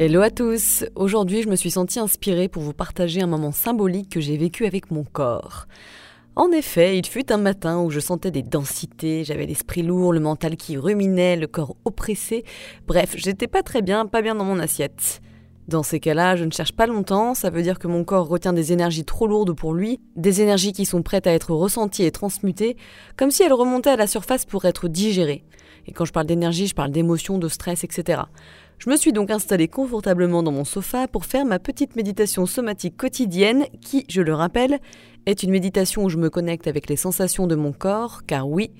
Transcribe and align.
Hello 0.00 0.20
à 0.20 0.30
tous 0.30 0.84
Aujourd'hui 0.94 1.42
je 1.42 1.48
me 1.48 1.56
suis 1.56 1.72
sentie 1.72 1.98
inspirée 1.98 2.46
pour 2.46 2.62
vous 2.62 2.72
partager 2.72 3.20
un 3.20 3.26
moment 3.26 3.50
symbolique 3.50 4.10
que 4.10 4.20
j'ai 4.20 4.36
vécu 4.36 4.64
avec 4.64 4.92
mon 4.92 5.02
corps. 5.02 5.66
En 6.36 6.52
effet, 6.52 6.96
il 6.96 7.04
fut 7.04 7.32
un 7.32 7.36
matin 7.36 7.80
où 7.80 7.90
je 7.90 7.98
sentais 7.98 8.30
des 8.30 8.44
densités, 8.44 9.24
j'avais 9.24 9.44
l'esprit 9.44 9.82
lourd, 9.82 10.12
le 10.12 10.20
mental 10.20 10.56
qui 10.56 10.76
ruminait, 10.76 11.34
le 11.34 11.48
corps 11.48 11.74
oppressé, 11.84 12.44
bref, 12.86 13.16
j'étais 13.16 13.48
pas 13.48 13.64
très 13.64 13.82
bien, 13.82 14.06
pas 14.06 14.22
bien 14.22 14.36
dans 14.36 14.44
mon 14.44 14.60
assiette. 14.60 15.20
Dans 15.66 15.82
ces 15.82 15.98
cas-là, 15.98 16.36
je 16.36 16.44
ne 16.44 16.52
cherche 16.52 16.72
pas 16.72 16.86
longtemps, 16.86 17.34
ça 17.34 17.50
veut 17.50 17.62
dire 17.62 17.80
que 17.80 17.88
mon 17.88 18.04
corps 18.04 18.28
retient 18.28 18.52
des 18.52 18.72
énergies 18.72 19.04
trop 19.04 19.26
lourdes 19.26 19.52
pour 19.52 19.74
lui, 19.74 19.98
des 20.14 20.42
énergies 20.42 20.72
qui 20.72 20.86
sont 20.86 21.02
prêtes 21.02 21.26
à 21.26 21.32
être 21.32 21.50
ressenties 21.50 22.04
et 22.04 22.12
transmutées, 22.12 22.76
comme 23.16 23.32
si 23.32 23.42
elles 23.42 23.52
remontaient 23.52 23.90
à 23.90 23.96
la 23.96 24.06
surface 24.06 24.44
pour 24.44 24.64
être 24.64 24.86
digérées. 24.86 25.42
Et 25.88 25.92
quand 25.92 26.04
je 26.04 26.12
parle 26.12 26.26
d'énergie, 26.26 26.68
je 26.68 26.74
parle 26.74 26.92
d'émotions, 26.92 27.38
de 27.38 27.48
stress, 27.48 27.82
etc. 27.82 28.22
Je 28.78 28.90
me 28.90 28.96
suis 28.96 29.12
donc 29.12 29.30
installée 29.30 29.66
confortablement 29.66 30.44
dans 30.44 30.52
mon 30.52 30.64
sofa 30.64 31.08
pour 31.08 31.24
faire 31.24 31.44
ma 31.44 31.58
petite 31.58 31.96
méditation 31.96 32.46
somatique 32.46 32.96
quotidienne 32.96 33.66
qui, 33.80 34.04
je 34.08 34.22
le 34.22 34.32
rappelle, 34.32 34.78
est 35.26 35.42
une 35.42 35.50
méditation 35.50 36.04
où 36.04 36.08
je 36.08 36.16
me 36.16 36.30
connecte 36.30 36.66
avec 36.66 36.88
les 36.88 36.96
sensations 36.96 37.46
de 37.46 37.54
mon 37.54 37.72
corps, 37.72 38.22
car 38.26 38.48
oui, 38.48 38.70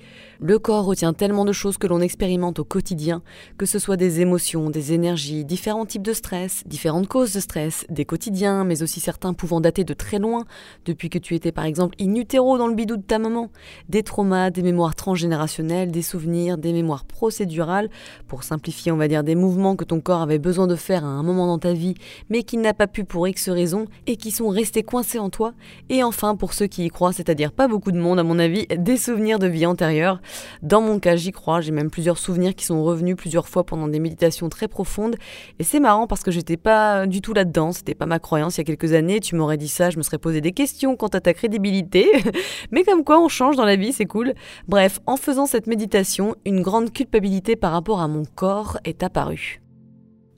le 0.41 0.57
corps 0.57 0.85
retient 0.85 1.13
tellement 1.13 1.45
de 1.45 1.51
choses 1.51 1.77
que 1.77 1.85
l'on 1.85 1.99
expérimente 1.99 2.59
au 2.59 2.63
quotidien, 2.63 3.21
que 3.57 3.65
ce 3.65 3.77
soit 3.77 3.97
des 3.97 4.21
émotions, 4.21 4.69
des 4.69 4.93
énergies, 4.93 5.45
différents 5.45 5.85
types 5.85 6.01
de 6.01 6.13
stress, 6.13 6.63
différentes 6.65 7.07
causes 7.07 7.33
de 7.33 7.39
stress, 7.39 7.85
des 7.89 8.05
quotidiens, 8.05 8.63
mais 8.63 8.81
aussi 8.81 8.99
certains 8.99 9.33
pouvant 9.33 9.61
dater 9.61 9.83
de 9.83 9.93
très 9.93 10.17
loin, 10.17 10.45
depuis 10.85 11.09
que 11.09 11.19
tu 11.19 11.35
étais 11.35 11.51
par 11.51 11.65
exemple 11.65 11.95
in 11.99 12.15
utero 12.15 12.57
dans 12.57 12.67
le 12.67 12.75
bidou 12.75 12.97
de 12.97 13.03
ta 13.03 13.19
maman, 13.19 13.51
des 13.89 14.03
traumas, 14.03 14.49
des 14.49 14.63
mémoires 14.63 14.95
transgénérationnelles, 14.95 15.91
des 15.91 16.01
souvenirs, 16.01 16.57
des 16.57 16.73
mémoires 16.73 17.05
procédurales, 17.05 17.89
pour 18.27 18.43
simplifier 18.43 18.91
on 18.91 18.97
va 18.97 19.07
dire 19.07 19.23
des 19.23 19.35
mouvements 19.35 19.75
que 19.75 19.83
ton 19.83 19.99
corps 19.99 20.21
avait 20.21 20.39
besoin 20.39 20.67
de 20.67 20.75
faire 20.75 21.03
à 21.03 21.09
un 21.09 21.23
moment 21.23 21.47
dans 21.47 21.59
ta 21.59 21.73
vie, 21.73 21.95
mais 22.29 22.43
qu'il 22.43 22.61
n'a 22.61 22.73
pas 22.73 22.87
pu 22.87 23.03
pour 23.03 23.27
X 23.27 23.49
raisons, 23.49 23.85
et 24.07 24.15
qui 24.15 24.31
sont 24.31 24.49
restés 24.49 24.83
coincés 24.83 25.19
en 25.19 25.29
toi, 25.29 25.53
et 25.89 26.03
enfin 26.03 26.28
pour 26.35 26.53
ceux 26.53 26.67
qui 26.67 26.85
y 26.85 26.89
croient, 26.89 27.13
c'est-à-dire 27.13 27.51
pas 27.51 27.67
beaucoup 27.67 27.91
de 27.91 27.99
monde 27.99 28.19
à 28.19 28.23
mon 28.23 28.39
avis, 28.39 28.65
des 28.67 28.97
souvenirs 28.97 29.39
de 29.39 29.47
vie 29.47 29.65
antérieure. 29.65 30.21
Dans 30.61 30.81
mon 30.81 30.99
cas, 30.99 31.15
j'y 31.15 31.31
crois, 31.31 31.61
j'ai 31.61 31.71
même 31.71 31.89
plusieurs 31.89 32.17
souvenirs 32.17 32.55
qui 32.55 32.65
sont 32.65 32.83
revenus 32.83 33.15
plusieurs 33.15 33.47
fois 33.47 33.65
pendant 33.65 33.87
des 33.87 33.99
méditations 33.99 34.49
très 34.49 34.67
profondes. 34.67 35.15
Et 35.59 35.63
c'est 35.63 35.79
marrant 35.79 36.07
parce 36.07 36.23
que 36.23 36.31
j'étais 36.31 36.57
pas 36.57 37.07
du 37.07 37.21
tout 37.21 37.33
là-dedans, 37.33 37.71
c'était 37.71 37.95
pas 37.95 38.05
ma 38.05 38.19
croyance 38.19 38.57
il 38.57 38.61
y 38.61 38.61
a 38.61 38.65
quelques 38.65 38.93
années. 38.93 39.19
Tu 39.19 39.35
m'aurais 39.35 39.57
dit 39.57 39.67
ça, 39.67 39.89
je 39.89 39.97
me 39.97 40.03
serais 40.03 40.17
posé 40.17 40.41
des 40.41 40.51
questions 40.51 40.95
quant 40.95 41.07
à 41.07 41.19
ta 41.19 41.33
crédibilité. 41.33 42.07
Mais 42.71 42.83
comme 42.83 43.03
quoi 43.03 43.19
on 43.19 43.27
change 43.27 43.55
dans 43.55 43.65
la 43.65 43.75
vie, 43.75 43.93
c'est 43.93 44.05
cool. 44.05 44.33
Bref, 44.67 44.99
en 45.05 45.17
faisant 45.17 45.45
cette 45.45 45.67
méditation, 45.67 46.35
une 46.45 46.61
grande 46.61 46.91
culpabilité 46.91 47.55
par 47.55 47.71
rapport 47.71 48.01
à 48.01 48.07
mon 48.07 48.23
corps 48.35 48.77
est 48.83 49.03
apparue. 49.03 49.61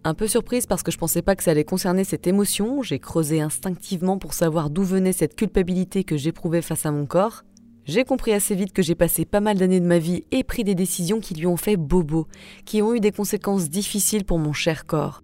Un 0.04 0.16
peu 0.16 0.28
surprise 0.28 0.66
parce 0.66 0.82
que 0.82 0.92
je 0.92 0.98
pensais 0.98 1.22
pas 1.22 1.36
que 1.36 1.44
ça 1.44 1.52
allait 1.52 1.64
concerner 1.64 2.04
cette 2.04 2.26
émotion, 2.26 2.82
j'ai 2.82 2.98
creusé 2.98 3.40
instinctivement 3.40 4.18
pour 4.18 4.34
savoir 4.34 4.72
d'où 4.72 4.84
venait 4.84 5.14
cette 5.14 5.36
culpabilité 5.36 6.04
que 6.04 6.18
j'éprouvais 6.18 6.64
face 6.64 6.88
à 6.88 6.92
mon 6.92 7.06
corps. 7.06 7.44
J'ai 7.86 8.04
compris 8.04 8.34
assez 8.34 8.56
vite 8.56 8.74
que 8.74 8.82
j'ai 8.82 8.96
passé 8.96 9.26
pas 9.26 9.42
mal 9.42 9.60
d'années 9.60 9.80
de 9.80 9.86
ma 9.86 10.00
vie 10.00 10.24
et 10.32 10.44
pris 10.44 10.64
des 10.64 10.74
décisions 10.74 11.20
qui 11.20 11.36
lui 11.36 11.46
ont 11.46 11.58
fait 11.58 11.78
bobo, 11.78 12.28
qui 12.66 12.82
ont 12.82 12.96
eu 12.96 13.00
des 13.00 13.12
conséquences 13.12 13.70
difficiles 13.70 14.26
pour 14.26 14.40
mon 14.40 14.54
cher 14.54 14.88
corps. 14.88 15.22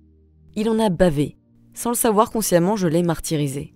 Il 0.56 0.70
en 0.70 0.78
a 0.78 0.90
bavé. 0.90 1.38
Sans 1.74 1.90
le 1.90 1.96
savoir 1.96 2.30
consciemment, 2.30 2.76
je 2.76 2.88
l'ai 2.88 3.04
martyrisé. 3.04 3.74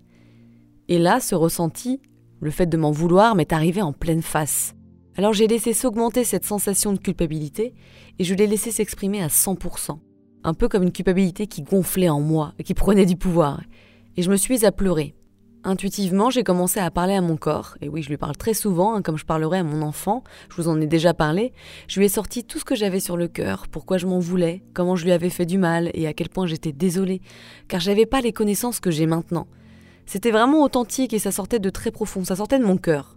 Et 0.86 1.00
là, 1.00 1.18
ce 1.18 1.34
ressenti, 1.34 2.00
le 2.40 2.50
fait 2.52 2.66
de 2.66 2.76
m'en 2.76 2.92
vouloir, 2.92 3.34
m'est 3.34 3.52
arrivé 3.52 3.82
en 3.82 3.92
pleine 3.92 4.22
face. 4.22 4.74
Alors 5.16 5.32
j'ai 5.32 5.48
laissé 5.48 5.72
s'augmenter 5.72 6.22
cette 6.22 6.44
sensation 6.44 6.92
de 6.92 6.98
culpabilité 6.98 7.74
et 8.20 8.24
je 8.24 8.34
l'ai 8.34 8.46
laissé 8.46 8.70
s'exprimer 8.70 9.20
à 9.20 9.28
100% 9.28 9.98
un 10.44 10.54
peu 10.54 10.68
comme 10.68 10.82
une 10.82 10.92
culpabilité 10.92 11.46
qui 11.46 11.62
gonflait 11.62 12.08
en 12.08 12.20
moi, 12.20 12.54
qui 12.64 12.74
prenait 12.74 13.06
du 13.06 13.16
pouvoir. 13.16 13.60
Et 14.16 14.22
je 14.22 14.30
me 14.30 14.36
suis 14.36 14.64
à 14.66 14.72
pleurer. 14.72 15.14
Intuitivement, 15.64 16.28
j'ai 16.28 16.42
commencé 16.42 16.80
à 16.80 16.90
parler 16.90 17.14
à 17.14 17.20
mon 17.20 17.36
corps, 17.36 17.76
et 17.80 17.88
oui, 17.88 18.02
je 18.02 18.08
lui 18.08 18.16
parle 18.16 18.36
très 18.36 18.52
souvent, 18.52 18.94
hein, 18.94 19.02
comme 19.02 19.16
je 19.16 19.24
parlerais 19.24 19.58
à 19.58 19.62
mon 19.62 19.82
enfant, 19.82 20.24
je 20.50 20.56
vous 20.56 20.68
en 20.68 20.80
ai 20.80 20.88
déjà 20.88 21.14
parlé, 21.14 21.52
je 21.86 22.00
lui 22.00 22.06
ai 22.06 22.08
sorti 22.08 22.42
tout 22.42 22.58
ce 22.58 22.64
que 22.64 22.74
j'avais 22.74 22.98
sur 22.98 23.16
le 23.16 23.28
cœur, 23.28 23.68
pourquoi 23.70 23.96
je 23.96 24.08
m'en 24.08 24.18
voulais, 24.18 24.64
comment 24.74 24.96
je 24.96 25.04
lui 25.04 25.12
avais 25.12 25.30
fait 25.30 25.46
du 25.46 25.58
mal, 25.58 25.92
et 25.94 26.08
à 26.08 26.14
quel 26.14 26.30
point 26.30 26.48
j'étais 26.48 26.72
désolée, 26.72 27.20
car 27.68 27.78
j'avais 27.78 28.06
pas 28.06 28.20
les 28.20 28.32
connaissances 28.32 28.80
que 28.80 28.90
j'ai 28.90 29.06
maintenant. 29.06 29.46
C'était 30.04 30.32
vraiment 30.32 30.64
authentique 30.64 31.14
et 31.14 31.20
ça 31.20 31.30
sortait 31.30 31.60
de 31.60 31.70
très 31.70 31.92
profond, 31.92 32.24
ça 32.24 32.34
sortait 32.34 32.58
de 32.58 32.64
mon 32.64 32.76
cœur. 32.76 33.16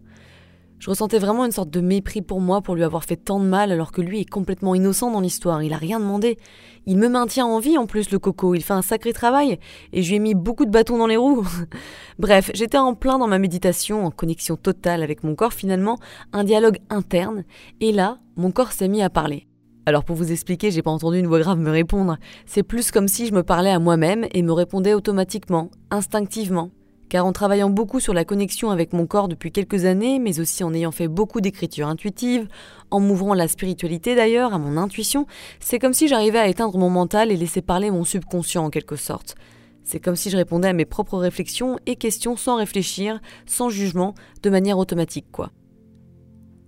Je 0.86 0.92
ressentais 0.92 1.18
vraiment 1.18 1.46
une 1.46 1.52
sorte 1.52 1.72
de 1.72 1.82
mépris 1.82 2.22
pour 2.22 2.40
moi 2.40 2.62
pour 2.62 2.76
lui 2.76 2.84
avoir 2.84 3.06
fait 3.06 3.16
tant 3.16 3.40
de 3.40 3.46
mal 3.46 3.72
alors 3.72 3.92
que 3.92 4.02
lui 4.02 4.22
est 4.22 4.30
complètement 4.30 4.76
innocent 4.76 5.10
dans 5.10 5.20
l'histoire, 5.20 5.64
il 5.64 5.74
a 5.74 5.78
rien 5.78 6.00
demandé. 6.00 6.38
Il 6.86 7.00
me 7.00 7.10
maintient 7.10 7.48
en 7.48 7.58
vie 7.58 7.80
en 7.80 7.88
plus 7.88 8.12
le 8.12 8.20
coco, 8.20 8.54
il 8.54 8.62
fait 8.62 8.74
un 8.74 8.84
sacré 8.84 9.12
travail 9.12 9.58
et 9.94 10.04
je 10.04 10.10
lui 10.10 10.18
ai 10.18 10.20
mis 10.20 10.36
beaucoup 10.36 10.64
de 10.64 10.70
bâtons 10.70 11.00
dans 11.00 11.08
les 11.08 11.18
roues. 11.18 11.48
Bref, 12.20 12.52
j'étais 12.54 12.78
en 12.78 12.94
plein 12.94 13.18
dans 13.18 13.26
ma 13.26 13.40
méditation, 13.40 14.06
en 14.06 14.12
connexion 14.12 14.58
totale 14.58 15.02
avec 15.02 15.24
mon 15.24 15.34
corps 15.34 15.54
finalement, 15.54 15.98
un 16.34 16.44
dialogue 16.44 16.78
interne 16.92 17.46
et 17.82 17.92
là, 17.92 18.20
mon 18.36 18.52
corps 18.52 18.72
s'est 18.72 18.88
mis 18.88 19.02
à 19.02 19.10
parler. 19.10 19.48
Alors 19.88 20.04
pour 20.04 20.16
vous 20.16 20.32
expliquer, 20.32 20.70
j'ai 20.70 20.84
pas 20.84 20.92
entendu 20.92 21.18
une 21.18 21.26
voix 21.26 21.40
grave 21.40 21.58
me 21.58 21.72
répondre. 21.72 22.18
C'est 22.46 22.62
plus 22.62 22.92
comme 22.92 23.08
si 23.08 23.26
je 23.26 23.34
me 23.34 23.42
parlais 23.42 23.72
à 23.72 23.80
moi-même 23.80 24.28
et 24.34 24.44
me 24.44 24.54
répondais 24.54 24.94
automatiquement, 24.94 25.72
instinctivement 25.90 26.70
car 27.10 27.26
en 27.26 27.32
travaillant 27.32 27.70
beaucoup 27.70 28.00
sur 28.00 28.14
la 28.14 28.26
connexion 28.26 28.72
avec 28.72 28.94
mon 28.94 29.06
corps 29.06 29.28
depuis 29.28 29.52
quelques 29.52 29.86
années, 29.86 30.20
mais 30.20 30.40
aussi 30.40 30.64
en 30.64 30.74
ayant 30.74 30.92
fait 30.92 31.08
beaucoup 31.08 31.42
d'écriture 31.42 31.88
intuitive, 31.88 32.48
en 32.92 33.00
m'ouvrant 33.00 33.34
la 33.34 33.48
spiritualité 33.48 34.16
d'ailleurs, 34.16 34.54
à 34.54 34.58
mon 34.58 34.78
intuition, 34.78 35.28
c'est 35.60 35.80
comme 35.80 35.94
si 35.94 36.08
j'arrivais 36.08 36.40
à 36.40 36.48
éteindre 36.48 36.78
mon 36.78 36.90
mental 36.90 37.32
et 37.32 37.38
laisser 37.38 37.62
parler 37.62 37.92
mon 37.92 38.04
subconscient 38.04 38.66
en 38.66 38.70
quelque 38.70 38.96
sorte. 38.96 39.36
C'est 39.84 40.00
comme 40.00 40.16
si 40.16 40.32
je 40.32 40.38
répondais 40.38 40.70
à 40.70 40.74
mes 40.74 40.86
propres 40.86 41.18
réflexions 41.18 41.78
et 41.86 41.96
questions 41.96 42.36
sans 42.36 42.56
réfléchir, 42.56 43.22
sans 43.46 43.70
jugement, 43.70 44.16
de 44.42 44.50
manière 44.50 44.80
automatique 44.80 45.28
quoi. 45.32 45.52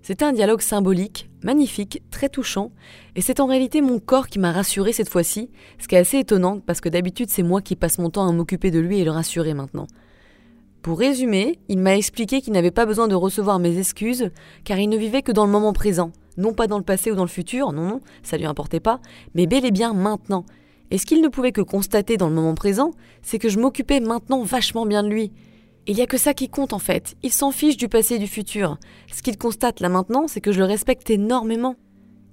C'était 0.04 0.24
un 0.24 0.32
dialogue 0.32 0.62
symbolique, 0.62 1.30
magnifique, 1.44 2.02
très 2.12 2.30
touchant, 2.30 2.72
et 3.18 3.22
c'est 3.22 3.42
en 3.42 3.46
réalité 3.46 3.82
mon 3.82 4.00
corps 4.00 4.28
qui 4.28 4.40
m'a 4.40 4.54
rassuré 4.54 4.94
cette 4.94 5.10
fois-ci, 5.10 5.50
ce 5.80 5.88
qui 5.90 5.96
est 5.96 5.98
assez 5.98 6.20
étonnant 6.20 6.62
parce 6.62 6.80
que 6.80 6.88
d'habitude 6.88 7.30
c'est 7.30 7.44
moi 7.44 7.62
qui 7.62 7.76
passe 7.76 7.98
mon 7.98 8.10
temps 8.10 8.26
à 8.26 8.32
m'occuper 8.32 8.72
de 8.72 8.80
lui 8.80 9.00
et 9.00 9.04
le 9.04 9.12
rassurer 9.12 9.54
maintenant. 9.54 9.88
Pour 10.88 11.00
résumer, 11.00 11.60
il 11.68 11.80
m'a 11.80 11.98
expliqué 11.98 12.40
qu'il 12.40 12.54
n'avait 12.54 12.72
pas 12.72 12.86
besoin 12.86 13.10
de 13.10 13.14
recevoir 13.14 13.60
mes 13.60 13.78
excuses, 13.78 14.32
car 14.64 14.80
il 14.80 14.88
ne 14.88 14.96
vivait 14.96 15.22
que 15.22 15.34
dans 15.34 15.46
le 15.46 15.52
moment 15.52 15.74
présent, 15.74 16.14
non 16.38 16.54
pas 16.54 16.68
dans 16.68 16.78
le 16.78 16.84
passé 16.86 17.12
ou 17.12 17.16
dans 17.16 17.26
le 17.26 17.28
futur, 17.28 17.74
non, 17.74 17.90
non, 17.90 18.02
ça 18.24 18.38
lui 18.38 18.46
importait 18.46 18.80
pas, 18.80 19.02
mais 19.36 19.48
bel 19.48 19.66
et 19.66 19.72
bien 19.72 19.94
maintenant. 19.94 20.46
Et 20.90 20.98
ce 20.98 21.06
qu'il 21.06 21.20
ne 21.20 21.28
pouvait 21.28 21.52
que 21.52 21.60
constater 21.60 22.16
dans 22.16 22.30
le 22.30 22.36
moment 22.36 22.56
présent, 22.56 22.92
c'est 23.22 23.38
que 23.38 23.50
je 23.50 23.60
m'occupais 23.60 24.00
maintenant 24.00 24.44
vachement 24.44 24.86
bien 24.86 25.04
de 25.04 25.10
lui. 25.10 25.34
Il 25.88 25.96
n'y 25.98 26.02
a 26.02 26.08
que 26.08 26.18
ça 26.18 26.34
qui 26.34 26.48
compte 26.48 26.72
en 26.72 26.80
fait, 26.80 27.18
il 27.22 27.34
s'en 27.34 27.52
fiche 27.52 27.76
du 27.76 27.90
passé 27.90 28.16
et 28.16 28.20
du 28.20 28.28
futur. 28.28 28.78
Ce 29.12 29.22
qu'il 29.22 29.38
constate 29.38 29.82
là 29.82 29.90
maintenant, 29.90 30.30
c'est 30.30 30.40
que 30.40 30.54
je 30.54 30.60
le 30.60 30.66
respecte 30.66 31.10
énormément. 31.10 31.76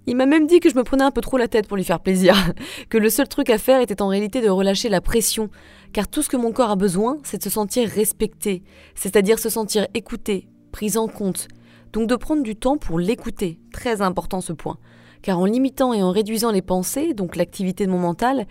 Il 0.06 0.16
m'a 0.16 0.26
même 0.26 0.47
dit 0.47 0.60
que 0.60 0.69
je 0.69 0.76
me 0.76 0.84
prenais 0.84 1.04
un 1.04 1.10
peu 1.10 1.22
trop 1.22 1.38
la 1.38 1.48
tête 1.48 1.66
pour 1.66 1.76
lui 1.76 1.84
faire 1.84 2.00
plaisir, 2.00 2.34
que 2.91 2.98
le 2.98 3.09
seul 3.09 3.28
truc 3.28 3.48
à 3.48 3.59
faire 3.59 3.81
était 3.81 4.03
en 4.03 4.09
réalité 4.09 4.41
de 4.41 4.50
relâcher 4.50 4.88
la 4.88 5.00
pression, 5.00 5.48
car 5.92 6.09
tout 6.09 6.22
ce 6.22 6.28
que 6.28 6.37
mon 6.37 6.53
corps 6.53 6.70
a 6.70 6.76
besoin, 6.76 7.19
c'est 7.22 7.38
de 7.38 7.42
se 7.42 7.50
sentir 7.50 7.88
respecté, 7.88 8.62
c'est-à-dire 8.94 9.38
se 9.38 9.48
sentir 9.48 9.87
écouté, 9.94 10.48
pris 10.72 10.98
en 10.98 11.09
compte, 11.09 11.48
donc 11.93 12.09
de 12.09 12.16
prendre 12.16 12.43
du 12.43 12.56
temps 12.56 12.76
pour 12.76 12.98
l'écouter, 12.98 13.60
très 13.72 14.03
important 14.03 14.41
ce 14.41 14.53
point, 14.53 14.78
car 15.22 15.38
en 15.38 15.47
limitant 15.47 15.94
et 15.94 16.03
en 16.03 16.10
réduisant 16.10 16.50
les 16.50 16.60
pensées, 16.60 17.14
donc 17.14 17.37
l'activité 17.37 17.87
de 17.87 17.91
mon 17.91 17.98
mental, 17.98 18.47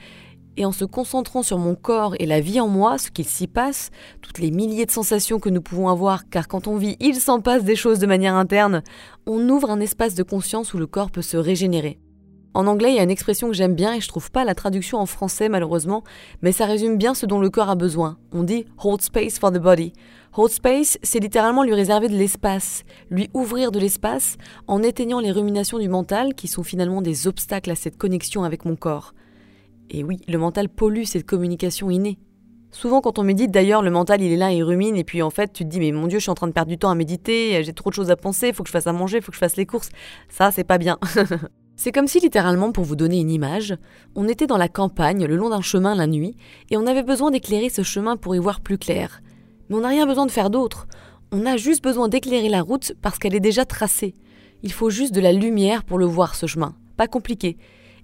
et 0.57 0.65
en 0.65 0.71
se 0.71 0.85
concentrant 0.85 1.43
sur 1.43 1.57
mon 1.57 1.75
corps 1.75 2.15
et 2.19 2.25
la 2.25 2.39
vie 2.39 2.59
en 2.59 2.67
moi, 2.67 2.97
ce 2.97 3.11
qu'il 3.11 3.27
s'y 3.27 3.47
passe, 3.47 3.91
toutes 4.21 4.39
les 4.39 4.51
milliers 4.51 4.85
de 4.85 4.91
sensations 4.91 5.39
que 5.39 5.49
nous 5.49 5.61
pouvons 5.61 5.89
avoir, 5.89 6.29
car 6.29 6.47
quand 6.47 6.67
on 6.67 6.77
vit, 6.77 6.97
il 6.99 7.15
s'en 7.15 7.41
passe 7.41 7.63
des 7.63 7.75
choses 7.75 7.99
de 7.99 8.07
manière 8.07 8.35
interne, 8.35 8.83
on 9.25 9.47
ouvre 9.49 9.69
un 9.69 9.79
espace 9.79 10.15
de 10.15 10.23
conscience 10.23 10.73
où 10.73 10.77
le 10.77 10.87
corps 10.87 11.11
peut 11.11 11.21
se 11.21 11.37
régénérer. 11.37 11.99
En 12.55 12.67
anglais, 12.67 12.91
il 12.91 12.95
y 12.95 12.99
a 12.99 13.03
une 13.03 13.09
expression 13.09 13.47
que 13.47 13.55
j'aime 13.55 13.73
bien 13.73 13.93
et 13.95 14.01
je 14.01 14.07
trouve 14.07 14.29
pas 14.29 14.45
la 14.45 14.53
traduction 14.53 14.99
en 14.99 15.07
français 15.07 15.49
malheureusement, 15.49 16.03
mais 16.43 16.51
ça 16.51 16.65
résume 16.65 16.97
bien 16.97 17.15
ce 17.15 17.25
dont 17.25 17.39
le 17.39 17.49
corps 17.49 17.69
a 17.69 17.75
besoin. 17.75 18.17
On 18.31 18.43
dit 18.43 18.65
hold 18.77 19.01
space 19.01 19.39
for 19.39 19.51
the 19.51 19.57
body. 19.57 19.93
Hold 20.35 20.51
space, 20.51 20.99
c'est 21.01 21.19
littéralement 21.19 21.63
lui 21.63 21.73
réserver 21.73 22.09
de 22.09 22.15
l'espace, 22.15 22.83
lui 23.09 23.29
ouvrir 23.33 23.71
de 23.71 23.79
l'espace 23.79 24.37
en 24.67 24.83
éteignant 24.83 25.19
les 25.19 25.31
ruminations 25.31 25.79
du 25.79 25.89
mental 25.89 26.35
qui 26.35 26.47
sont 26.47 26.63
finalement 26.63 27.01
des 27.01 27.27
obstacles 27.27 27.71
à 27.71 27.75
cette 27.75 27.97
connexion 27.97 28.43
avec 28.43 28.65
mon 28.65 28.75
corps. 28.75 29.13
Et 29.89 30.03
oui, 30.03 30.19
le 30.27 30.37
mental 30.37 30.69
pollue 30.69 31.03
cette 31.03 31.25
communication 31.25 31.89
innée. 31.89 32.19
Souvent, 32.71 33.01
quand 33.01 33.19
on 33.19 33.23
médite, 33.23 33.51
d'ailleurs, 33.51 33.83
le 33.83 33.91
mental, 33.91 34.21
il 34.21 34.31
est 34.31 34.37
là, 34.37 34.51
il 34.51 34.63
rumine, 34.63 34.95
et 34.95 35.03
puis 35.03 35.21
en 35.21 35.29
fait, 35.29 35.53
tu 35.53 35.63
te 35.63 35.69
dis, 35.69 35.79
mais 35.79 35.91
mon 35.91 36.07
Dieu, 36.07 36.17
je 36.17 36.23
suis 36.23 36.31
en 36.31 36.35
train 36.35 36.47
de 36.47 36.53
perdre 36.53 36.71
du 36.71 36.79
temps 36.79 36.89
à 36.89 36.95
méditer, 36.95 37.63
j'ai 37.63 37.73
trop 37.73 37.91
de 37.91 37.95
choses 37.95 38.09
à 38.09 38.15
penser, 38.15 38.51
faut 38.51 38.63
que 38.63 38.69
je 38.69 38.73
fasse 38.73 38.87
à 38.87 38.93
manger, 38.93 39.21
faut 39.21 39.31
que 39.31 39.35
je 39.35 39.39
fasse 39.39 39.57
les 39.57 39.67
courses. 39.67 39.89
Ça, 40.27 40.49
c'est 40.49 40.63
pas 40.63 40.79
bien. 40.79 40.97
c'est 41.75 41.91
comme 41.91 42.07
si, 42.07 42.19
littéralement, 42.19 42.71
pour 42.71 42.83
vous 42.83 42.95
donner 42.95 43.19
une 43.19 43.29
image, 43.29 43.75
on 44.15 44.27
était 44.27 44.47
dans 44.47 44.57
la 44.57 44.69
campagne, 44.69 45.25
le 45.25 45.35
long 45.35 45.49
d'un 45.49 45.61
chemin 45.61 45.93
la 45.93 46.07
nuit, 46.07 46.35
et 46.71 46.77
on 46.77 46.87
avait 46.87 47.03
besoin 47.03 47.29
d'éclairer 47.29 47.69
ce 47.69 47.83
chemin 47.83 48.17
pour 48.17 48.35
y 48.35 48.39
voir 48.39 48.59
plus 48.59 48.79
clair. 48.79 49.21
Mais 49.69 49.75
on 49.75 49.81
n'a 49.81 49.89
rien 49.89 50.07
besoin 50.07 50.25
de 50.25 50.31
faire 50.31 50.49
d'autre. 50.49 50.87
On 51.31 51.45
a 51.45 51.57
juste 51.57 51.83
besoin 51.83 52.09
d'éclairer 52.09 52.49
la 52.49 52.61
route 52.63 52.93
parce 53.03 53.19
qu'elle 53.19 53.35
est 53.35 53.39
déjà 53.39 53.65
tracée. 53.65 54.15
Il 54.63 54.71
faut 54.71 54.89
juste 54.89 55.13
de 55.13 55.21
la 55.21 55.31
lumière 55.31 55.83
pour 55.83 55.99
le 55.99 56.05
voir, 56.05 56.33
ce 56.33 56.47
chemin. 56.47 56.75
Pas 56.97 57.07
compliqué. 57.07 57.57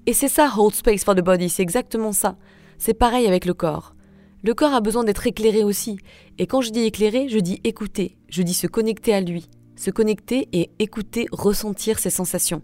Et 0.06 0.14
c'est 0.14 0.28
ça, 0.28 0.52
hold 0.58 0.74
space 0.74 1.04
for 1.04 1.16
the 1.16 1.22
body, 1.22 1.50
c'est 1.50 1.62
exactement 1.62 2.12
ça. 2.12 2.38
C'est 2.78 2.94
pareil 2.94 3.28
avec 3.28 3.46
le 3.46 3.54
corps. 3.54 3.96
Le 4.42 4.54
corps 4.54 4.74
a 4.74 4.82
besoin 4.82 5.04
d'être 5.04 5.28
éclairé 5.28 5.64
aussi. 5.64 5.98
Et 6.38 6.48
quand 6.48 6.62
je 6.62 6.72
dis 6.72 6.84
éclairé, 6.84 7.28
je 7.28 7.40
dis 7.40 7.60
écouter, 7.64 8.18
je 8.30 8.42
dis 8.42 8.54
se 8.54 8.68
connecter 8.68 9.14
à 9.14 9.22
lui. 9.22 9.50
Se 9.76 9.92
connecter 9.92 10.48
et 10.54 10.72
écouter, 10.80 11.28
ressentir 11.32 12.00
ses 12.00 12.10
sensations. 12.10 12.62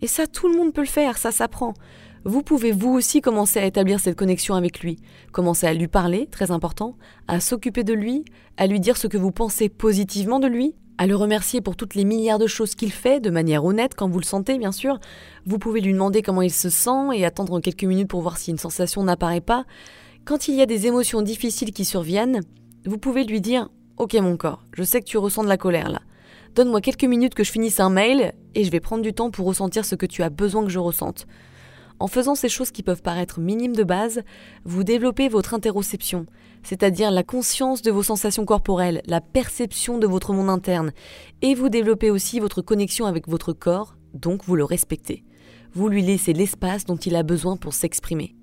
Et 0.00 0.06
ça, 0.06 0.26
tout 0.26 0.48
le 0.48 0.56
monde 0.56 0.72
peut 0.72 0.82
le 0.82 0.86
faire, 0.86 1.18
ça 1.18 1.32
s'apprend. 1.32 1.74
Vous 2.24 2.42
pouvez 2.42 2.72
vous 2.72 2.90
aussi 2.90 3.20
commencer 3.20 3.60
à 3.60 3.66
établir 3.66 4.00
cette 4.00 4.18
connexion 4.18 4.54
avec 4.54 4.80
lui, 4.80 4.98
commencer 5.32 5.66
à 5.66 5.74
lui 5.74 5.86
parler, 5.86 6.26
très 6.26 6.50
important, 6.50 6.96
à 7.28 7.40
s'occuper 7.40 7.84
de 7.84 7.92
lui, 7.92 8.24
à 8.56 8.66
lui 8.66 8.80
dire 8.80 8.96
ce 8.96 9.06
que 9.06 9.16
vous 9.16 9.30
pensez 9.30 9.68
positivement 9.68 10.40
de 10.40 10.48
lui, 10.48 10.74
à 10.98 11.06
le 11.06 11.16
remercier 11.16 11.60
pour 11.60 11.76
toutes 11.76 11.94
les 11.94 12.04
milliards 12.04 12.38
de 12.38 12.46
choses 12.46 12.74
qu'il 12.74 12.92
fait, 12.92 13.20
de 13.20 13.30
manière 13.30 13.64
honnête 13.64 13.94
quand 13.94 14.08
vous 14.08 14.18
le 14.18 14.24
sentez 14.24 14.58
bien 14.58 14.72
sûr. 14.72 14.98
Vous 15.44 15.58
pouvez 15.58 15.80
lui 15.80 15.92
demander 15.92 16.22
comment 16.22 16.42
il 16.42 16.52
se 16.52 16.70
sent 16.70 17.14
et 17.14 17.24
attendre 17.24 17.60
quelques 17.60 17.84
minutes 17.84 18.08
pour 18.08 18.22
voir 18.22 18.38
si 18.38 18.50
une 18.50 18.58
sensation 18.58 19.02
n'apparaît 19.04 19.40
pas. 19.40 19.64
Quand 20.24 20.48
il 20.48 20.54
y 20.54 20.62
a 20.62 20.66
des 20.66 20.86
émotions 20.86 21.22
difficiles 21.22 21.72
qui 21.72 21.84
surviennent, 21.84 22.40
vous 22.84 22.98
pouvez 22.98 23.24
lui 23.24 23.40
dire 23.40 23.68
Ok 23.98 24.14
mon 24.14 24.36
corps, 24.36 24.62
je 24.72 24.82
sais 24.82 25.00
que 25.00 25.06
tu 25.06 25.18
ressens 25.18 25.44
de 25.44 25.48
la 25.48 25.56
colère 25.56 25.90
là. 25.90 26.02
Donne-moi 26.54 26.80
quelques 26.80 27.04
minutes 27.04 27.34
que 27.34 27.44
je 27.44 27.52
finisse 27.52 27.80
un 27.80 27.90
mail 27.90 28.32
et 28.54 28.64
je 28.64 28.70
vais 28.70 28.80
prendre 28.80 29.02
du 29.02 29.12
temps 29.12 29.30
pour 29.30 29.46
ressentir 29.46 29.84
ce 29.84 29.94
que 29.94 30.06
tu 30.06 30.22
as 30.22 30.30
besoin 30.30 30.64
que 30.64 30.70
je 30.70 30.78
ressente. 30.78 31.26
En 31.98 32.08
faisant 32.08 32.34
ces 32.34 32.48
choses 32.48 32.70
qui 32.70 32.82
peuvent 32.82 33.02
paraître 33.02 33.40
minimes 33.40 33.76
de 33.76 33.84
base, 33.84 34.22
vous 34.64 34.84
développez 34.84 35.28
votre 35.28 35.54
interoception, 35.54 36.26
c'est-à-dire 36.66 37.12
la 37.12 37.22
conscience 37.22 37.80
de 37.80 37.92
vos 37.92 38.02
sensations 38.02 38.44
corporelles, 38.44 39.00
la 39.06 39.20
perception 39.20 39.98
de 39.98 40.06
votre 40.06 40.32
monde 40.32 40.50
interne, 40.50 40.92
et 41.40 41.54
vous 41.54 41.68
développez 41.68 42.10
aussi 42.10 42.40
votre 42.40 42.60
connexion 42.60 43.06
avec 43.06 43.28
votre 43.28 43.52
corps, 43.52 43.96
donc 44.14 44.44
vous 44.44 44.56
le 44.56 44.64
respectez. 44.64 45.22
Vous 45.74 45.88
lui 45.88 46.02
laissez 46.02 46.32
l'espace 46.32 46.84
dont 46.84 46.96
il 46.96 47.14
a 47.14 47.22
besoin 47.22 47.56
pour 47.56 47.72
s'exprimer. 47.72 48.34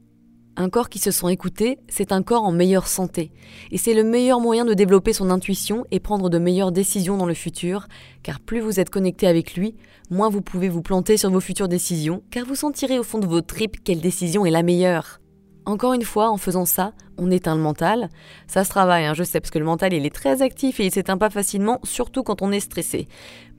Un 0.56 0.70
corps 0.70 0.88
qui 0.88 1.00
se 1.00 1.12
sent 1.12 1.34
écouté, 1.34 1.80
c'est 1.90 2.14
un 2.14 2.22
corps 2.22 2.44
en 2.44 2.52
meilleure 2.52 2.88
santé. 2.88 3.32
Et 3.72 3.78
c'est 3.78 3.96
le 3.96 4.04
meilleur 4.04 4.40
moyen 4.40 4.64
de 4.64 4.76
développer 4.76 5.12
son 5.12 5.30
intuition 5.30 5.84
et 5.92 6.00
prendre 6.00 6.30
de 6.30 6.38
meilleures 6.38 6.72
décisions 6.72 7.18
dans 7.18 7.26
le 7.26 7.34
futur, 7.34 7.88
car 8.22 8.40
plus 8.40 8.62
vous 8.62 8.80
êtes 8.80 8.92
connecté 8.92 9.28
avec 9.28 9.56
lui, 9.56 9.76
moins 10.12 10.30
vous 10.30 10.42
pouvez 10.42 10.70
vous 10.70 10.84
planter 10.84 11.18
sur 11.18 11.32
vos 11.32 11.42
futures 11.42 11.68
décisions, 11.68 12.24
car 12.32 12.46
vous 12.46 12.56
sentirez 12.56 13.00
au 13.00 13.04
fond 13.04 13.20
de 13.20 13.28
vos 13.28 13.42
tripes 13.42 13.84
quelle 13.84 14.00
décision 14.00 14.46
est 14.46 14.52
la 14.52 14.64
meilleure. 14.64 15.20
Encore 15.66 15.94
une 15.94 16.04
fois, 16.04 16.30
en 16.30 16.38
faisant 16.38 16.66
ça, 16.66 16.94
on 17.18 17.32
éteint 17.32 17.56
le 17.56 17.62
mental. 17.62 18.10
Ça 18.48 18.64
se 18.64 18.70
travaille, 18.70 19.06
hein, 19.06 19.14
je 19.14 19.24
sais, 19.24 19.40
parce 19.40 19.52
que 19.52 19.60
le 19.60 19.66
mental, 19.66 19.94
il 19.94 20.06
est 20.06 20.14
très 20.14 20.42
actif 20.42 20.80
et 20.80 20.86
il 20.86 20.92
s'éteint 20.92 21.18
pas 21.18 21.30
facilement, 21.30 21.80
surtout 21.84 22.24
quand 22.24 22.42
on 22.42 22.52
est 22.52 22.60
stressé. 22.60 23.08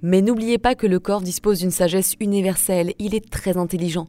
Mais 0.03 0.21
n'oubliez 0.21 0.59
pas 0.59 0.75
que 0.75 0.87
le 0.87 1.01
corps 1.01 1.23
dispose 1.23 1.61
d'une 1.61 1.71
sagesse 1.71 2.15
universelle, 2.21 2.93
il 2.99 3.15
est 3.15 3.31
très 3.31 3.57
intelligent. 3.57 4.09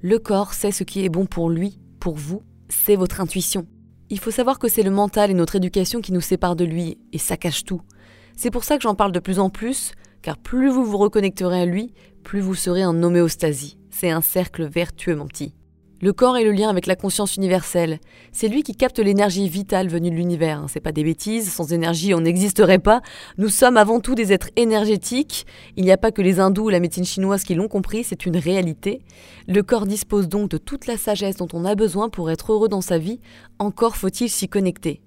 Le 0.00 0.18
corps 0.18 0.52
sait 0.52 0.72
ce 0.72 0.84
qui 0.84 1.04
est 1.04 1.08
bon 1.08 1.26
pour 1.26 1.50
lui 1.50 1.78
pour 2.00 2.14
vous, 2.14 2.42
c'est 2.68 2.96
votre 2.96 3.20
intuition. 3.20 3.66
Il 4.10 4.18
faut 4.18 4.30
savoir 4.30 4.58
que 4.58 4.68
c'est 4.68 4.82
le 4.82 4.90
mental 4.90 5.30
et 5.30 5.34
notre 5.34 5.56
éducation 5.56 6.00
qui 6.00 6.12
nous 6.12 6.20
séparent 6.20 6.56
de 6.56 6.64
lui, 6.64 6.98
et 7.12 7.18
ça 7.18 7.36
cache 7.36 7.64
tout. 7.64 7.82
C'est 8.36 8.50
pour 8.50 8.64
ça 8.64 8.76
que 8.76 8.82
j'en 8.82 8.94
parle 8.94 9.12
de 9.12 9.20
plus 9.20 9.38
en 9.38 9.50
plus, 9.50 9.92
car 10.22 10.38
plus 10.38 10.70
vous 10.70 10.84
vous 10.84 10.98
reconnecterez 10.98 11.60
à 11.60 11.66
lui, 11.66 11.92
plus 12.22 12.40
vous 12.40 12.54
serez 12.54 12.84
en 12.84 13.02
homéostasie. 13.02 13.78
C'est 13.90 14.10
un 14.10 14.20
cercle 14.20 14.64
vertueux, 14.64 15.16
mon 15.16 15.26
petit. 15.26 15.54
Le 16.00 16.12
corps 16.12 16.36
est 16.36 16.44
le 16.44 16.52
lien 16.52 16.68
avec 16.68 16.86
la 16.86 16.94
conscience 16.94 17.34
universelle. 17.34 17.98
C'est 18.30 18.46
lui 18.46 18.62
qui 18.62 18.76
capte 18.76 19.00
l'énergie 19.00 19.48
vitale 19.48 19.88
venue 19.88 20.10
de 20.10 20.14
l'univers. 20.14 20.60
Hein. 20.60 20.66
C'est 20.68 20.78
pas 20.78 20.92
des 20.92 21.02
bêtises, 21.02 21.52
sans 21.52 21.72
énergie 21.72 22.14
on 22.14 22.20
n'existerait 22.20 22.78
pas. 22.78 23.02
Nous 23.36 23.48
sommes 23.48 23.76
avant 23.76 23.98
tout 23.98 24.14
des 24.14 24.32
êtres 24.32 24.50
énergétiques. 24.54 25.44
Il 25.76 25.84
n'y 25.84 25.90
a 25.90 25.96
pas 25.96 26.12
que 26.12 26.22
les 26.22 26.38
hindous 26.38 26.66
ou 26.66 26.68
la 26.68 26.78
médecine 26.78 27.04
chinoise 27.04 27.42
qui 27.42 27.56
l'ont 27.56 27.66
compris, 27.66 28.04
c'est 28.04 28.26
une 28.26 28.36
réalité. 28.36 29.02
Le 29.48 29.64
corps 29.64 29.86
dispose 29.86 30.28
donc 30.28 30.48
de 30.50 30.58
toute 30.58 30.86
la 30.86 30.96
sagesse 30.96 31.36
dont 31.36 31.48
on 31.52 31.64
a 31.64 31.74
besoin 31.74 32.08
pour 32.08 32.30
être 32.30 32.52
heureux 32.52 32.68
dans 32.68 32.80
sa 32.80 32.98
vie, 32.98 33.18
encore 33.58 33.96
faut-il 33.96 34.30
s'y 34.30 34.48
connecter. 34.48 35.02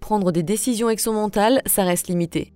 Prendre 0.00 0.30
des 0.30 0.42
décisions 0.42 0.88
avec 0.88 1.00
son 1.00 1.14
mental, 1.14 1.62
ça 1.64 1.84
reste 1.84 2.08
limité. 2.08 2.52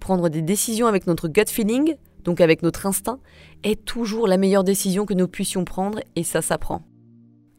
Prendre 0.00 0.30
des 0.30 0.40
décisions 0.40 0.86
avec 0.86 1.06
notre 1.06 1.28
gut 1.28 1.50
feeling, 1.50 1.96
donc 2.24 2.40
avec 2.40 2.62
notre 2.62 2.86
instinct, 2.86 3.20
est 3.62 3.84
toujours 3.84 4.26
la 4.26 4.38
meilleure 4.38 4.64
décision 4.64 5.04
que 5.04 5.12
nous 5.12 5.28
puissions 5.28 5.66
prendre 5.66 6.00
et 6.16 6.22
ça 6.22 6.40
s'apprend. 6.40 6.80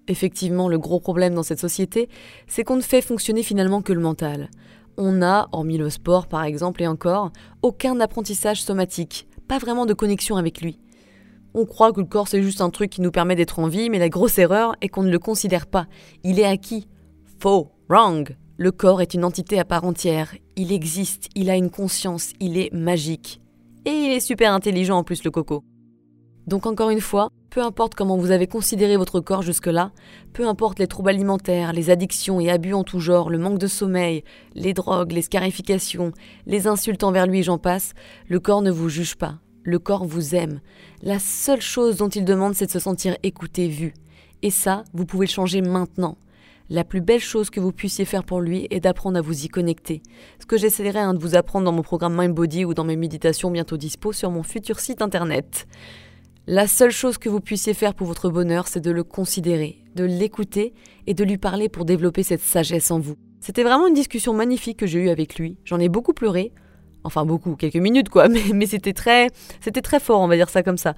Effectivement, 0.08 0.70
le 0.70 0.80
gros 0.80 1.00
problème 1.00 1.34
dans 1.34 1.44
cette 1.44 1.60
société, 1.60 2.10
c'est 2.48 2.64
qu'on 2.64 2.78
ne 2.78 2.82
fait 2.82 3.02
fonctionner 3.02 3.44
finalement 3.44 3.82
que 3.82 3.94
le 3.94 4.00
mental. 4.00 4.50
On 4.98 5.12
n'a, 5.12 5.48
hormis 5.52 5.78
le 5.78 5.90
sport 5.90 6.28
par 6.28 6.44
exemple 6.44 6.82
et 6.82 6.88
encore, 6.88 7.32
aucun 7.62 8.00
apprentissage 8.00 8.64
somatique, 8.64 9.28
pas 9.48 9.60
vraiment 9.60 9.86
de 9.86 9.94
connexion 9.94 10.38
avec 10.38 10.62
lui. 10.62 10.80
On 11.54 11.66
croit 11.66 11.92
que 11.92 12.00
le 12.00 12.08
corps 12.08 12.28
c'est 12.28 12.42
juste 12.42 12.62
un 12.62 12.70
truc 12.70 12.90
qui 12.92 13.02
nous 13.02 13.12
permet 13.12 13.36
d'être 13.36 13.60
en 13.60 13.68
vie, 13.68 13.90
mais 13.90 14.00
la 14.00 14.10
grosse 14.10 14.38
erreur 14.38 14.76
est 14.82 14.90
qu'on 14.90 15.04
ne 15.04 15.12
le 15.12 15.20
considère 15.20 15.68
pas. 15.68 15.88
Il 16.24 16.40
est 16.40 16.46
acquis. 16.46 16.88
Faux, 17.40 17.72
wrong. 17.90 18.36
Le 18.58 18.72
corps 18.72 19.02
est 19.02 19.14
une 19.14 19.24
entité 19.24 19.60
à 19.60 19.66
part 19.66 19.84
entière. 19.84 20.34
Il 20.56 20.72
existe, 20.72 21.30
il 21.36 21.50
a 21.50 21.56
une 21.56 21.70
conscience, 21.70 22.34
il 22.40 22.58
est 22.58 22.74
magique. 22.74 23.40
Et 23.86 23.92
il 23.92 24.12
est 24.12 24.20
super 24.20 24.52
intelligent 24.52 24.98
en 24.98 25.04
plus 25.04 25.24
le 25.24 25.32
coco. 25.32 25.64
Donc 26.48 26.66
encore 26.66 26.90
une 26.90 27.02
fois, 27.02 27.30
peu 27.50 27.62
importe 27.62 27.96
comment 27.96 28.18
vous 28.18 28.32
avez 28.32 28.48
considéré 28.48 28.98
votre 28.98 29.20
corps 29.20 29.42
jusque-là, 29.42 29.92
peu 30.34 30.48
importe 30.48 30.80
les 30.80 30.88
troubles 30.88 31.10
alimentaires, 31.10 31.74
les 31.74 31.90
addictions 31.90 32.40
et 32.40 32.50
abus 32.50 32.74
en 32.74 32.84
tout 32.84 33.00
genre, 33.00 33.30
le 33.30 33.38
manque 33.38 33.60
de 33.60 33.68
sommeil, 33.68 34.24
les 34.54 34.74
drogues, 34.74 35.12
les 35.12 35.22
scarifications, 35.22 36.12
les 36.46 36.68
insultes 36.68 37.04
envers 37.04 37.28
lui, 37.28 37.44
j'en 37.44 37.58
passe, 37.58 37.94
le 38.28 38.40
corps 38.40 38.62
ne 38.62 38.72
vous 38.72 38.90
juge 38.90 39.16
pas. 39.16 39.40
Le 39.64 39.80
corps 39.80 40.06
vous 40.06 40.34
aime. 40.34 40.62
La 41.02 41.20
seule 41.20 41.62
chose 41.62 41.98
dont 41.98 42.08
il 42.08 42.24
demande, 42.24 42.54
c'est 42.56 42.68
de 42.68 42.72
se 42.72 42.80
sentir 42.80 43.18
écouté, 43.24 43.68
vu. 43.68 43.94
Et 44.42 44.50
ça, 44.50 44.86
vous 44.94 45.06
pouvez 45.06 45.26
le 45.26 45.32
changer 45.32 45.62
maintenant. 45.62 46.18
La 46.70 46.84
plus 46.84 47.02
belle 47.02 47.20
chose 47.22 47.50
que 47.50 47.60
vous 47.60 47.72
puissiez 47.72 48.06
faire 48.06 48.24
pour 48.24 48.40
lui 48.40 48.68
est 48.70 48.80
d'apprendre 48.80 49.18
à 49.18 49.22
vous 49.22 49.46
y 49.46 49.48
connecter. 49.48 50.02
Ce 50.40 50.46
que 50.46 50.58
j'essaierai 50.58 51.00
hein, 51.00 51.14
de 51.14 51.20
vous 51.20 51.36
apprendre 51.36 51.66
dans 51.66 51.72
mon 51.72 51.82
programme 51.82 52.18
Mind 52.18 52.34
Body 52.34 52.66
ou 52.66 52.74
dans 52.74 52.84
mes 52.84 52.96
méditations 52.96 53.52
bientôt 53.52 53.78
dispo 53.78 54.12
sur 54.12 54.32
mon 54.32 54.44
futur 54.44 54.80
site 54.80 55.02
internet. 55.02 55.68
La 56.50 56.66
seule 56.66 56.92
chose 56.92 57.18
que 57.18 57.28
vous 57.28 57.42
puissiez 57.42 57.74
faire 57.74 57.94
pour 57.94 58.08
votre 58.08 58.30
bonheur, 58.30 58.70
c'est 58.70 58.80
de 58.80 58.90
le 58.90 59.04
considérer, 59.04 59.84
de 59.96 60.06
l'écouter 60.06 60.74
et 61.06 61.14
de 61.14 61.26
lui 61.26 61.38
parler 61.38 61.68
pour 61.68 61.84
développer 61.84 62.24
cette 62.24 62.40
sagesse 62.40 62.90
en 62.90 63.00
vous. 63.00 63.18
C'était 63.42 63.64
vraiment 63.64 63.86
une 63.86 63.94
discussion 63.94 64.34
magnifique 64.34 64.78
que 64.78 64.88
j'ai 64.88 65.00
eue 65.00 65.10
avec 65.10 65.38
lui. 65.38 65.58
J'en 65.66 65.78
ai 65.78 65.90
beaucoup 65.90 66.14
pleuré. 66.14 66.54
Enfin 67.04 67.26
beaucoup, 67.26 67.58
quelques 67.58 67.76
minutes 67.76 68.08
quoi, 68.08 68.30
mais, 68.54 68.66
c'était 68.66 68.94
très, 68.94 69.28
c'était 69.60 69.82
très 69.82 70.00
fort, 70.00 70.22
on 70.22 70.30
va 70.30 70.38
dire 70.38 70.48
ça 70.48 70.64
comme 70.64 70.78
ça. 70.78 70.96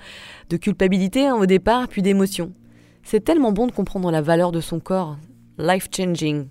De 0.52 0.58
culpabilité 0.58 1.26
hein, 1.26 1.36
au 1.36 1.48
départ, 1.48 1.88
puis 1.88 2.04
d'émotion. 2.04 2.54
C'est 3.02 3.24
tellement 3.24 3.52
bon 3.52 3.66
de 3.66 3.72
comprendre 3.72 4.12
la 4.12 4.22
valeur 4.22 4.52
de 4.52 4.62
son 4.62 4.80
corps. 4.80 5.18
Life 5.58 5.88
changing. 5.92 6.46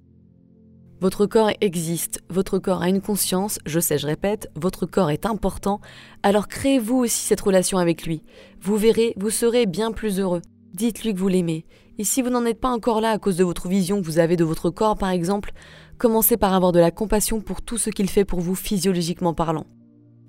Votre 1.01 1.27
corps 1.27 1.51
existe, 1.61 2.23
votre 2.29 2.59
corps 2.59 2.83
a 2.83 2.89
une 2.89 3.01
conscience, 3.01 3.61
je 3.67 3.79
sais, 3.79 3.99
je 3.99 4.07
répète, 4.09 4.51
votre 4.57 4.85
corps 4.85 5.11
est 5.11 5.27
important, 5.27 5.81
alors 6.25 6.49
créez-vous 6.49 6.97
aussi 6.97 7.25
cette 7.25 7.41
relation 7.41 7.79
avec 7.79 8.05
lui. 8.05 8.25
Vous 8.61 8.77
verrez, 8.77 9.15
vous 9.17 9.31
serez 9.31 9.67
bien 9.67 9.93
plus 9.93 10.19
heureux. 10.19 10.43
Dites-lui 10.75 11.15
que 11.15 11.19
vous 11.21 11.29
l'aimez. 11.29 11.67
Et 11.99 12.05
si 12.05 12.21
vous 12.21 12.31
n'en 12.31 12.45
êtes 12.45 12.61
pas 12.61 12.71
encore 12.71 13.01
là 13.01 13.13
à 13.13 13.19
cause 13.19 13.37
de 13.37 13.45
votre 13.45 13.69
vision 13.69 14.01
que 14.01 14.07
vous 14.07 14.19
avez 14.19 14.37
de 14.37 14.43
votre 14.43 14.71
corps, 14.71 14.99
par 14.99 15.11
exemple, 15.11 15.53
commencez 15.99 16.37
par 16.37 16.53
avoir 16.53 16.73
de 16.73 16.81
la 16.81 16.91
compassion 16.91 17.41
pour 17.41 17.63
tout 17.63 17.79
ce 17.79 17.91
qu'il 17.91 18.11
fait 18.11 18.25
pour 18.25 18.41
vous 18.41 18.57
physiologiquement 18.57 19.35
parlant. 19.35 19.67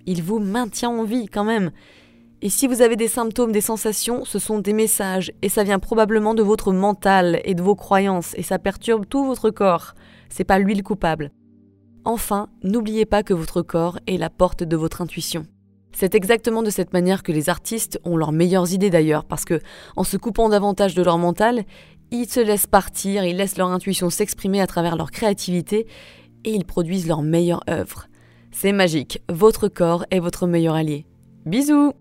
Il 0.05 0.21
vous 0.21 0.39
maintient 0.39 0.91
en 0.91 1.03
vie 1.03 1.25
quand 1.25 1.45
même. 1.45 1.71
Et 2.41 2.49
si 2.49 2.67
vous 2.67 2.81
avez 2.81 2.95
des 2.95 3.09
symptômes, 3.09 3.51
des 3.51 3.61
sensations, 3.61 4.23
ce 4.23 4.39
sont 4.39 4.59
des 4.59 4.73
messages, 4.73 5.31
et 5.41 5.49
ça 5.49 5.63
vient 5.63 5.79
probablement 5.79 6.33
de 6.33 6.43
votre 6.43 6.71
mental 6.71 7.41
et 7.43 7.53
de 7.53 7.61
vos 7.61 7.75
croyances, 7.75 8.33
et 8.37 8.43
ça 8.43 8.59
perturbe 8.59 9.05
tout 9.07 9.25
votre 9.25 9.49
corps 9.49 9.93
c'est 10.29 10.43
pas 10.43 10.59
lui 10.59 10.75
le 10.75 10.83
coupable. 10.83 11.31
Enfin, 12.05 12.47
n'oubliez 12.63 13.05
pas 13.05 13.23
que 13.23 13.33
votre 13.33 13.61
corps 13.61 13.99
est 14.07 14.17
la 14.17 14.29
porte 14.29 14.63
de 14.63 14.77
votre 14.77 15.01
intuition. 15.01 15.45
C'est 15.91 16.15
exactement 16.15 16.63
de 16.63 16.69
cette 16.69 16.93
manière 16.93 17.23
que 17.23 17.31
les 17.31 17.49
artistes 17.49 17.99
ont 18.05 18.15
leurs 18.15 18.31
meilleures 18.31 18.71
idées 18.71 18.89
d'ailleurs, 18.89 19.25
parce 19.25 19.43
que 19.43 19.59
en 19.95 20.03
se 20.03 20.17
coupant 20.17 20.49
davantage 20.49 20.95
de 20.95 21.03
leur 21.03 21.17
mental, 21.17 21.65
ils 22.11 22.29
se 22.29 22.39
laissent 22.39 22.67
partir, 22.67 23.25
ils 23.25 23.35
laissent 23.35 23.57
leur 23.57 23.69
intuition 23.69 24.09
s'exprimer 24.09 24.61
à 24.61 24.67
travers 24.67 24.95
leur 24.95 25.11
créativité 25.11 25.87
et 26.45 26.51
ils 26.51 26.65
produisent 26.65 27.07
leur 27.07 27.21
meilleure 27.21 27.63
œuvre. 27.69 28.07
C'est 28.51 28.71
magique, 28.71 29.21
votre 29.29 29.67
corps 29.67 30.05
est 30.09 30.19
votre 30.19 30.47
meilleur 30.47 30.75
allié. 30.75 31.05
Bisous 31.45 31.93